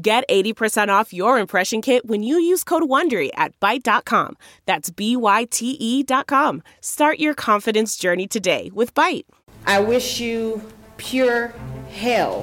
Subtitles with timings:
[0.00, 4.36] Get 80% off your impression kit when you use code WONDERY at Byte.com.
[4.64, 6.62] That's B-Y-T-E dot com.
[6.80, 9.24] Start your confidence journey today with Byte.
[9.66, 10.62] I wish you
[10.98, 11.52] pure
[11.90, 12.42] hell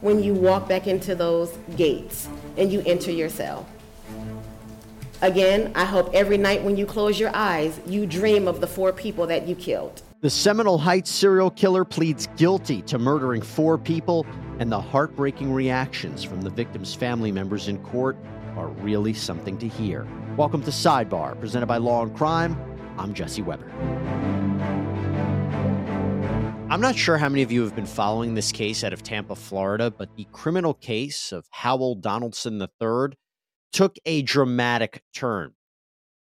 [0.00, 3.64] when you walk back into those gates and you enter your cell.
[5.22, 8.92] Again, I hope every night when you close your eyes, you dream of the four
[8.92, 10.02] people that you killed.
[10.20, 14.26] The Seminole Heights serial killer pleads guilty to murdering four people,
[14.58, 18.16] and the heartbreaking reactions from the victims' family members in court
[18.56, 20.06] are really something to hear.
[20.36, 22.56] Welcome to Sidebar, presented by Law and Crime.
[22.96, 23.70] I'm Jesse Weber.
[26.70, 29.36] I'm not sure how many of you have been following this case out of Tampa,
[29.36, 33.16] Florida, but the criminal case of Howell Donaldson III
[33.72, 35.52] took a dramatic turn.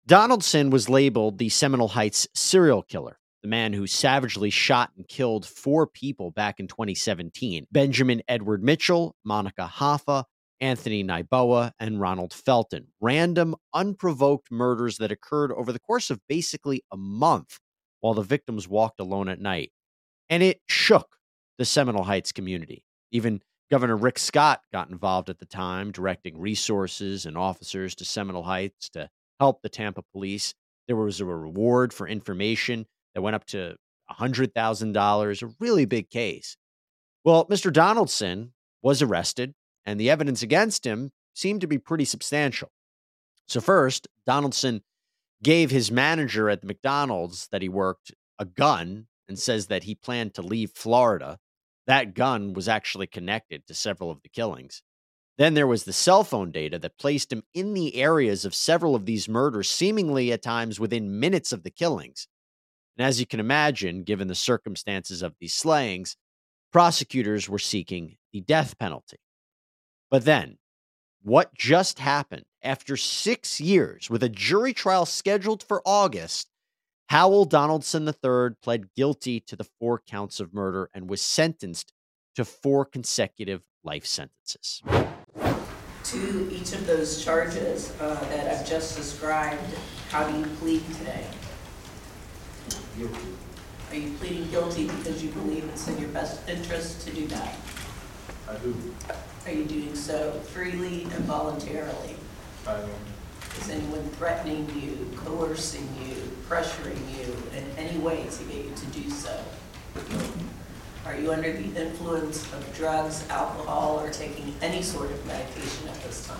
[0.05, 5.45] Donaldson was labeled the Seminole Heights serial killer, the man who savagely shot and killed
[5.45, 10.23] four people back in 2017 Benjamin Edward Mitchell, Monica Hoffa,
[10.61, 12.88] Anthony Naiboa, and Ronald Felton.
[13.02, 17.59] Random, unprovoked murders that occurred over the course of basically a month
[18.00, 19.72] while the victims walked alone at night.
[20.30, 21.17] And it shook
[21.57, 22.85] the Seminole Heights community.
[23.11, 28.44] Even Governor Rick Scott got involved at the time, directing resources and officers to Seminole
[28.44, 30.53] Heights to help the Tampa police.
[30.88, 33.75] There was a reward for information that went up to
[34.11, 36.58] $100,000, a really big case.
[37.23, 37.72] Well, Mr.
[37.72, 39.53] Donaldson was arrested,
[39.86, 42.69] and the evidence against him seemed to be pretty substantial.
[43.47, 44.81] So, first, Donaldson
[45.41, 49.96] gave his manager at the McDonald's that he worked a gun and says that he
[49.96, 51.40] planned to leave Florida
[51.88, 54.81] that gun was actually connected to several of the killings.
[55.38, 58.96] Then there was the cell phone data that placed him in the areas of several
[58.96, 62.28] of these murders, seemingly at times within minutes of the killings.
[62.97, 66.15] And as you can imagine, given the circumstances of these slayings,
[66.71, 69.17] prosecutors were seeking the death penalty.
[70.11, 70.57] But then,
[71.21, 76.49] what just happened after six years with a jury trial scheduled for August
[77.13, 81.93] Howell Donaldson III pled guilty to the four counts of murder and was sentenced
[82.35, 84.81] to four consecutive life sentences.
[86.05, 89.61] To each of those charges uh, that I've just described,
[90.09, 91.27] how do you plead today?
[92.97, 93.15] Guilty.
[93.89, 97.55] Are you pleading guilty because you believe it's in your best interest to do that?
[98.49, 98.75] I do.
[99.45, 102.15] Are you doing so freely and voluntarily?
[102.67, 102.89] I am.
[103.59, 106.15] Is anyone threatening you, coercing you,
[106.47, 109.43] pressuring you in any way to get you to do so?
[111.05, 116.01] Are you under the influence of drugs, alcohol, or taking any sort of medication at
[116.03, 116.39] this time?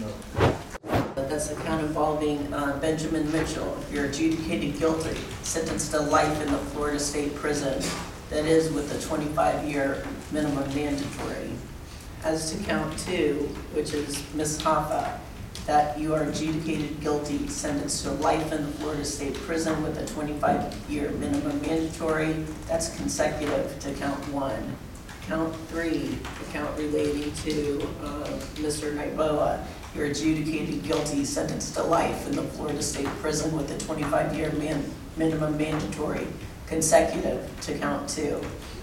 [0.00, 0.54] No.
[1.34, 3.76] That's a count involving uh, Benjamin Mitchell.
[3.90, 7.82] You're adjudicated guilty, sentenced to life in the Florida State Prison.
[8.30, 11.50] That is with a 25-year minimum mandatory.
[12.22, 14.62] As to count two, which is Ms.
[14.62, 15.18] Hoffa,
[15.66, 20.04] that you are adjudicated guilty, sentenced to life in the Florida State Prison with a
[20.14, 22.44] 25-year minimum mandatory.
[22.68, 24.76] That's consecutive to count one.
[25.28, 28.94] Count three, the count relating to uh, Mr.
[28.94, 29.64] Naiboa,
[29.94, 34.84] you're adjudicated guilty, sentenced to life in the Florida State Prison with a 25-year man,
[35.16, 36.26] minimum mandatory,
[36.66, 38.38] consecutive to count two.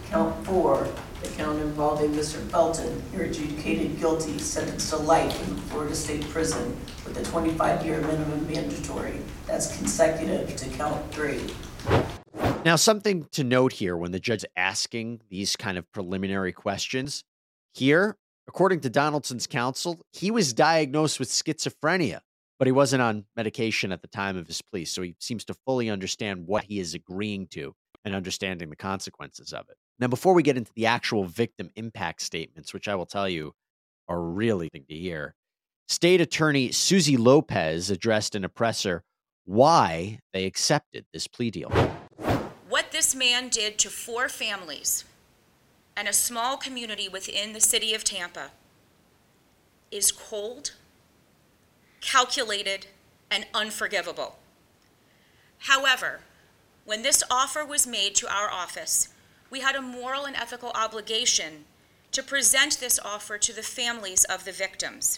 [0.10, 0.88] Count four,
[1.22, 2.40] the count involving Mr.
[2.50, 6.76] Felton, you're adjudicated guilty, sentenced to life in the Florida State Prison
[7.06, 9.20] with a 25-year minimum mandatory.
[9.46, 11.54] That's consecutive to count three.
[12.64, 17.24] Now, something to note here when the judge asking these kind of preliminary questions.
[17.74, 18.18] Here,
[18.48, 22.20] according to Donaldson's counsel, he was diagnosed with schizophrenia,
[22.60, 24.86] but he wasn't on medication at the time of his plea.
[24.86, 27.74] So he seems to fully understand what he is agreeing to
[28.06, 29.78] and understanding the consequences of it.
[29.98, 33.54] Now, before we get into the actual victim impact statements, which I will tell you
[34.08, 35.34] are really thing to hear,
[35.88, 39.04] State Attorney Susie Lopez addressed an oppressor
[39.46, 41.72] why they accepted this plea deal.
[43.02, 45.06] This man did to four families
[45.98, 48.52] and a small community within the city of Tampa
[49.90, 50.74] is cold,
[52.00, 52.86] calculated,
[53.32, 54.38] and unforgivable.
[55.58, 56.20] However,
[56.86, 59.08] when this offer was made to our office,
[59.50, 61.66] we had a moral and ethical obligation
[62.12, 65.18] to present this offer to the families of the victims,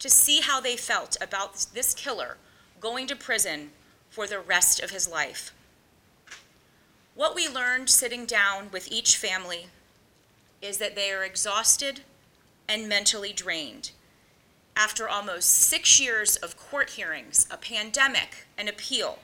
[0.00, 2.36] to see how they felt about this killer
[2.78, 3.70] going to prison
[4.10, 5.54] for the rest of his life.
[7.16, 9.68] What we learned sitting down with each family
[10.60, 12.02] is that they are exhausted
[12.68, 13.92] and mentally drained.
[14.76, 19.20] After almost six years of court hearings, a pandemic, an appeal,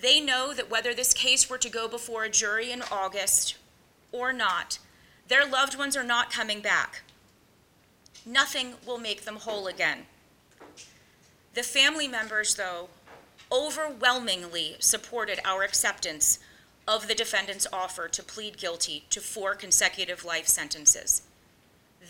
[0.00, 3.54] they know that whether this case were to go before a jury in August
[4.10, 4.80] or not,
[5.28, 7.02] their loved ones are not coming back.
[8.26, 10.06] Nothing will make them whole again.
[11.54, 12.88] The family members, though,
[13.52, 16.40] overwhelmingly supported our acceptance
[16.88, 21.22] of the defendant's offer to plead guilty to four consecutive life sentences.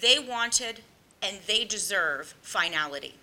[0.00, 0.82] They wanted
[1.22, 3.14] and they deserve finality.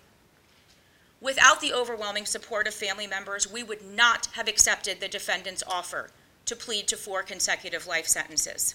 [1.20, 6.10] Without the overwhelming support of family members, we would not have accepted the defendant's offer
[6.44, 8.74] to plead to four consecutive life sentences.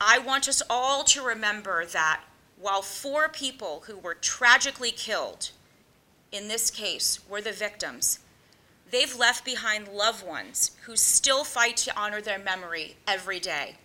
[0.00, 2.22] I want us all to remember that
[2.58, 5.50] while four people who were tragically killed
[6.32, 8.18] in this case were the victims,
[8.90, 13.76] they've left behind loved ones who still fight to honor their memory every day.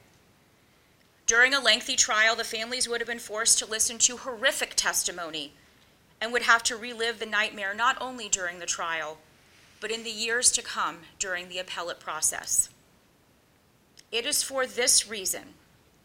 [1.25, 5.53] During a lengthy trial, the families would have been forced to listen to horrific testimony
[6.19, 9.17] and would have to relive the nightmare not only during the trial,
[9.79, 12.69] but in the years to come during the appellate process.
[14.11, 15.55] It is for this reason,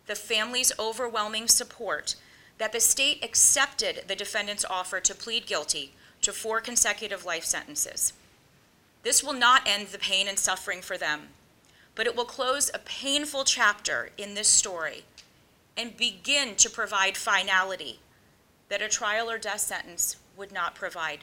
[0.07, 2.17] the family's overwhelming support,
[2.59, 8.13] that the state accepted the defendant's offer to plead guilty to four consecutive life sentences.
[9.03, 11.29] This will not end the pain and suffering for them,
[11.95, 15.05] but it will close a painful chapter in this story
[15.77, 18.01] and begin to provide finality
[18.69, 21.21] that a trial or death sentence would not provide.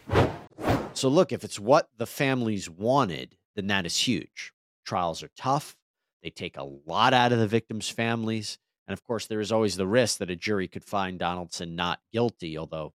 [0.94, 4.54] So, look, if it's what the families wanted, then that is huge.
[4.86, 5.76] Trials are tough,
[6.24, 8.58] they take a lot out of the victims' families.
[8.88, 12.00] And of course, there is always the risk that a jury could find Donaldson not
[12.14, 12.94] guilty, although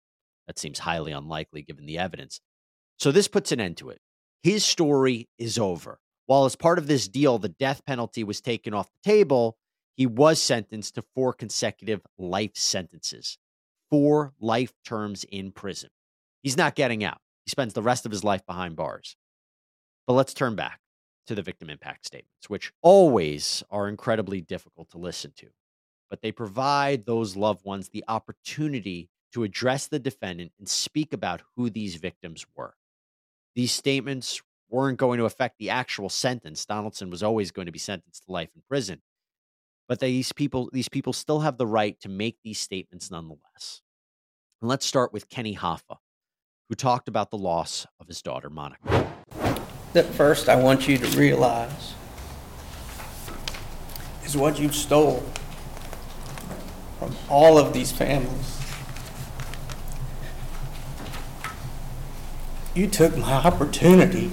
[0.45, 2.41] that seems highly unlikely given the evidence.
[2.99, 4.01] So, this puts an end to it.
[4.43, 5.99] His story is over.
[6.25, 9.57] While as part of this deal, the death penalty was taken off the table,
[9.95, 13.37] he was sentenced to four consecutive life sentences
[13.89, 15.89] four life terms in prison.
[16.43, 17.19] He's not getting out.
[17.45, 19.15] He spends the rest of his life behind bars.
[20.05, 20.79] But let's turn back
[21.27, 25.47] to the victim impact statements, which always are incredibly difficult to listen to.
[26.09, 31.41] But they provide those loved ones the opportunity to address the defendant and speak about
[31.55, 32.75] who these victims were.
[33.57, 36.65] These statements weren't going to affect the actual sentence.
[36.65, 39.01] Donaldson was always going to be sentenced to life in prison
[39.87, 43.81] but these people these people still have the right to make these statements nonetheless.
[44.61, 45.97] And let's start with Kenny Hoffa,
[46.67, 49.11] who talked about the loss of his daughter Monica.
[49.93, 51.93] That first I want you to realize
[54.25, 55.23] is what you've stole
[56.99, 58.66] from all of these families.
[62.77, 64.29] You took my opportunity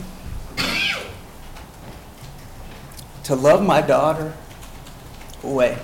[3.22, 4.34] to love my daughter
[5.42, 5.78] away.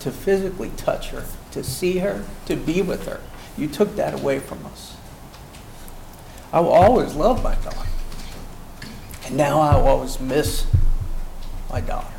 [0.00, 3.22] To physically touch her, to see her, to be with her.
[3.56, 4.98] You took that away from us.
[6.52, 7.88] I will always love my daughter.
[9.24, 10.66] And now I will always miss
[11.70, 12.12] my daughter.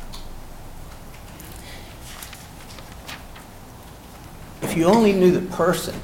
[4.62, 5.94] If you only knew the person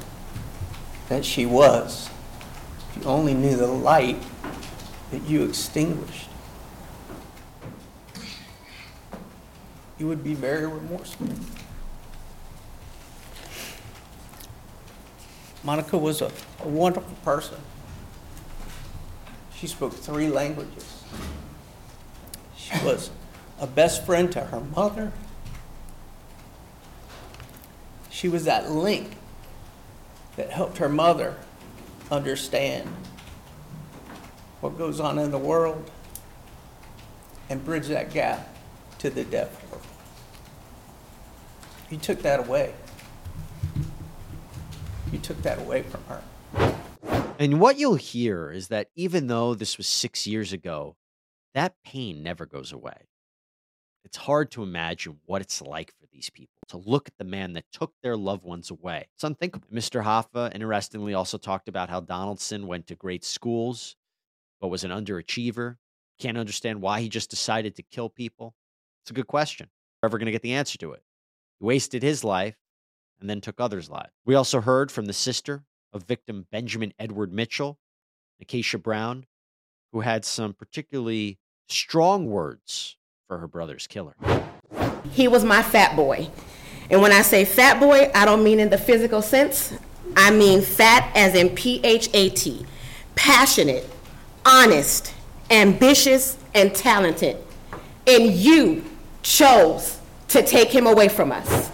[1.09, 2.10] that she was,
[2.95, 4.17] if you only knew the light
[5.11, 6.29] that you extinguished,
[9.97, 11.27] you would be very remorseful.
[15.63, 16.31] Monica was a,
[16.63, 17.57] a wonderful person.
[19.55, 21.03] She spoke three languages.
[22.57, 23.11] She was
[23.59, 25.11] a best friend to her mother.
[28.09, 29.17] She was that link
[30.35, 31.35] that helped her mother
[32.11, 32.87] understand
[34.59, 35.89] what goes on in the world
[37.49, 38.55] and bridge that gap
[38.99, 39.83] to the deaf world.
[41.89, 42.73] You took that away.
[45.11, 46.21] You took that away from her.
[47.39, 50.95] And what you'll hear is that even though this was six years ago,
[51.53, 53.07] that pain never goes away.
[54.05, 57.65] It's hard to imagine what it's like these people to look at the man that
[57.71, 59.07] took their loved ones away.
[59.15, 59.67] It's unthinkable.
[59.73, 60.03] Mr.
[60.03, 63.95] Hoffa, interestingly, also talked about how Donaldson went to great schools,
[64.59, 65.77] but was an underachiever.
[66.19, 68.55] Can't understand why he just decided to kill people.
[69.03, 69.69] It's a good question.
[70.01, 71.03] We're ever going to get the answer to it.
[71.59, 72.55] He wasted his life
[73.19, 74.11] and then took others' lives.
[74.25, 75.63] We also heard from the sister
[75.93, 77.79] of victim Benjamin Edward Mitchell,
[78.39, 79.25] Acacia Brown,
[79.91, 84.15] who had some particularly strong words for her brother's killer.
[85.11, 86.29] He was my fat boy.
[86.89, 89.73] And when I say fat boy, I don't mean in the physical sense.
[90.15, 92.65] I mean fat as in P H A T.
[93.15, 93.89] Passionate,
[94.45, 95.13] honest,
[95.49, 97.37] ambitious, and talented.
[98.07, 98.83] And you
[99.23, 101.71] chose to take him away from us.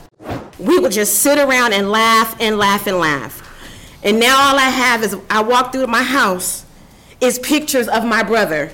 [0.59, 3.43] We would just sit around and laugh and laugh and laugh.
[4.03, 6.65] And now all I have is I walk through my house
[7.21, 8.71] is pictures of my brother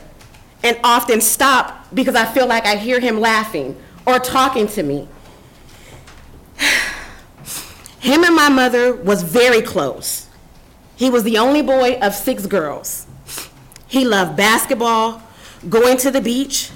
[0.63, 5.07] and often stop because I feel like I hear him laughing or talking to me.
[7.99, 10.27] Him and my mother was very close.
[10.95, 13.07] He was the only boy of six girls.
[13.87, 15.21] He loved basketball,
[15.69, 16.69] going to the beach.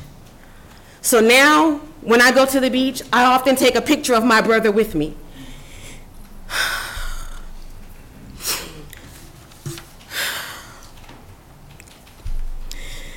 [1.01, 4.41] So now, when I go to the beach, I often take a picture of my
[4.41, 5.15] brother with me.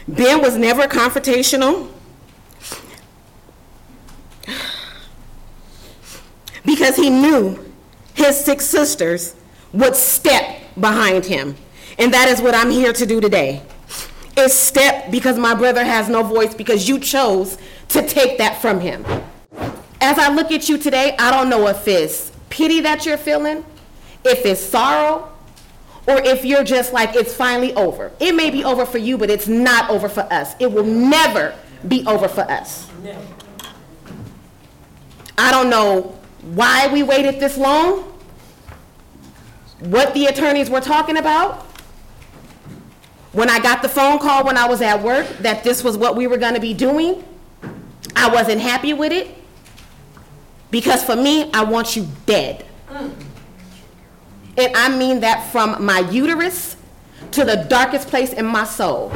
[0.08, 1.88] Ben was never confrontational
[6.80, 7.62] because he knew
[8.14, 9.34] his six sisters
[9.74, 11.54] would step behind him.
[11.98, 13.60] And that is what I'm here to do today.
[14.34, 17.58] Is step because my brother has no voice because you chose
[17.88, 19.04] to take that from him.
[20.00, 23.62] As I look at you today, I don't know if it's pity that you're feeling,
[24.24, 25.30] if it's sorrow,
[26.08, 28.10] or if you're just like, it's finally over.
[28.18, 30.54] It may be over for you, but it's not over for us.
[30.58, 31.54] It will never
[31.86, 32.88] be over for us.
[35.36, 38.02] I don't know why we waited this long,
[39.80, 41.66] what the attorneys were talking about.
[43.32, 46.16] When I got the phone call when I was at work that this was what
[46.16, 47.22] we were going to be doing,
[48.16, 49.28] I wasn't happy with it
[50.70, 52.64] because for me, I want you dead.
[52.88, 56.76] And I mean that from my uterus
[57.32, 59.12] to the darkest place in my soul.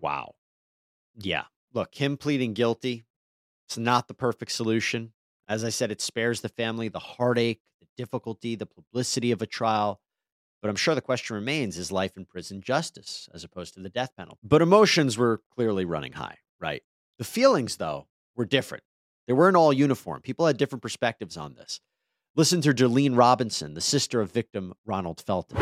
[0.00, 0.34] Wow.
[1.16, 1.44] Yeah.
[1.72, 3.04] Look, him pleading guilty,
[3.66, 5.12] it's not the perfect solution.
[5.48, 9.46] As I said, it spares the family the heartache, the difficulty, the publicity of a
[9.46, 10.00] trial.
[10.62, 13.90] But I'm sure the question remains is life in prison justice as opposed to the
[13.90, 14.38] death penalty?
[14.42, 16.82] But emotions were clearly running high, right?
[17.18, 18.82] The feelings, though, were different.
[19.26, 20.22] They weren't all uniform.
[20.22, 21.80] People had different perspectives on this.
[22.36, 25.58] Listen to Jolene Robinson, the sister of victim Ronald Felton.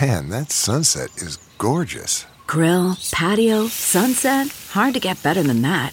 [0.00, 2.26] Man, that sunset is gorgeous.
[2.46, 4.48] Grill, patio, sunset.
[4.70, 5.92] Hard to get better than that.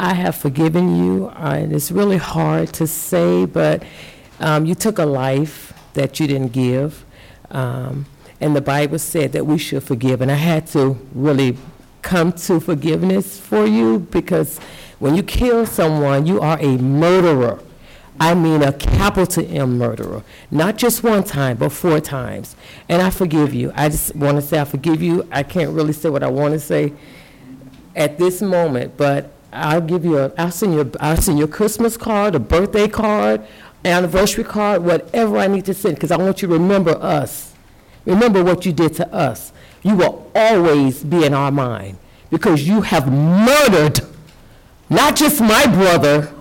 [0.00, 3.82] I have forgiven you, and it's really hard to say, but
[4.38, 7.04] um, you took a life that you didn't give.
[7.50, 8.06] Um,
[8.40, 10.20] and the Bible said that we should forgive.
[10.20, 11.56] And I had to really
[12.02, 14.58] come to forgiveness for you because
[15.00, 17.58] when you kill someone, you are a murderer.
[18.20, 20.22] I mean a capital M murderer.
[20.50, 22.56] Not just one time, but four times.
[22.88, 23.72] And I forgive you.
[23.74, 25.28] I just want to say I forgive you.
[25.30, 26.92] I can't really say what I want to say
[27.94, 31.44] at this moment, but I'll give you a, I'll send you, a- I'll send you
[31.44, 33.46] a Christmas card, a birthday card,
[33.84, 37.54] anniversary card, whatever I need to send, because I want you to remember us.
[38.04, 39.52] Remember what you did to us.
[39.82, 41.98] You will always be in our mind,
[42.30, 44.00] because you have murdered
[44.90, 46.32] not just my brother,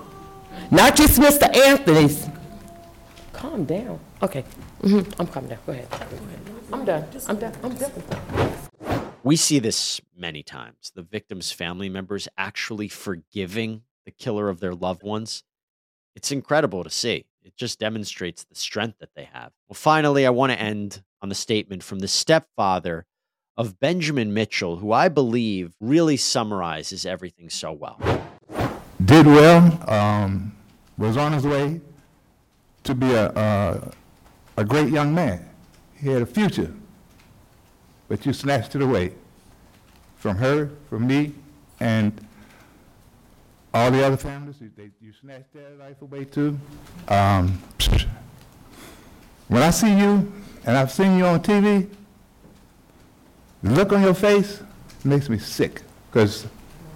[0.72, 1.54] not just Mr.
[1.56, 2.28] Anthony's.
[3.34, 4.00] Calm down.
[4.22, 4.44] Okay,
[4.82, 5.60] hmm I'm calm down.
[5.66, 5.90] Go ahead.
[5.92, 6.40] Go ahead.
[6.74, 7.06] I'm done.
[7.28, 7.54] I'm done.
[7.64, 8.54] I'm done.
[9.28, 14.74] We see this many times the victim's family members actually forgiving the killer of their
[14.74, 15.44] loved ones.
[16.16, 17.26] It's incredible to see.
[17.44, 19.52] It just demonstrates the strength that they have.
[19.68, 23.06] Well, finally, I want to end on the statement from the stepfather
[23.58, 28.00] of Benjamin Mitchell, who I believe really summarizes everything so well.
[29.04, 30.56] Did well, um,
[30.98, 31.82] was on his way
[32.86, 33.92] to be a, a,
[34.56, 35.50] a great young man.
[36.00, 36.74] He had a future,
[38.08, 39.14] but you snatched it away
[40.18, 41.34] from her, from me,
[41.80, 42.12] and
[43.74, 44.56] all the other families.
[44.60, 46.58] You, they, you snatched their life away too.
[47.08, 47.60] Um,
[49.48, 50.32] when I see you,
[50.66, 51.88] and I've seen you on TV,
[53.64, 54.62] The look on your face
[55.04, 56.46] makes me sick because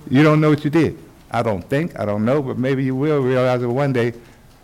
[0.10, 0.98] you don't know what you did.
[1.30, 4.13] I don't think, I don't know, but maybe you will realize it one day,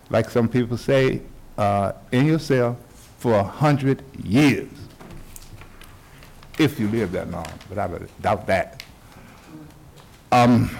[0.09, 1.21] like some people say,
[1.57, 2.77] uh, in your cell
[3.19, 4.67] for a hundred years.
[6.57, 8.83] If you live that long, but I would doubt that.
[10.31, 10.75] Um,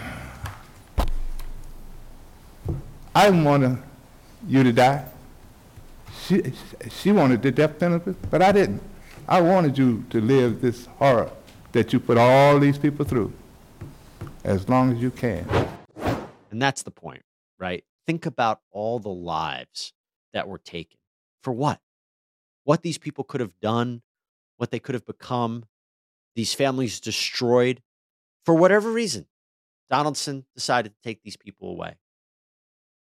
[3.16, 3.44] I didn't
[4.48, 5.06] you to die.
[6.26, 6.42] She,
[6.90, 8.82] she wanted the death penalty, but I didn't.
[9.28, 11.32] I wanted you to live this horror
[11.72, 13.34] that you put all these people through
[14.44, 15.48] as long as you can.
[16.50, 17.24] And that's the point,
[17.60, 17.84] right?
[18.06, 19.94] Think about all the lives
[20.34, 20.98] that were taken.
[21.44, 21.80] For what?
[22.64, 24.02] What these people could have done,
[24.58, 25.66] what they could have become,
[26.36, 27.82] these families destroyed.
[28.46, 29.26] For whatever reason,
[29.90, 31.96] Donaldson decided to take these people away,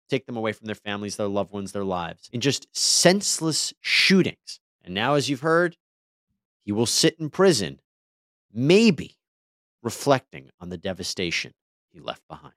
[0.10, 4.60] take them away from their families, their loved ones, their lives, in just senseless shootings.
[4.84, 5.78] And now, as you've heard,
[6.64, 7.80] he will sit in prison,
[8.52, 9.18] maybe
[9.84, 11.54] reflecting on the devastation
[11.92, 12.54] he left behind.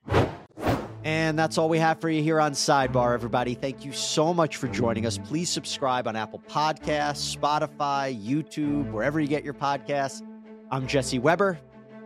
[1.04, 3.54] And that's all we have for you here on Sidebar, everybody.
[3.54, 5.18] Thank you so much for joining us.
[5.18, 10.22] Please subscribe on Apple Podcasts, Spotify, YouTube, wherever you get your podcasts.
[10.70, 11.58] I'm Jesse Weber.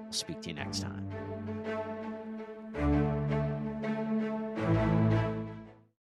[0.05, 1.09] I'll speak to you next time.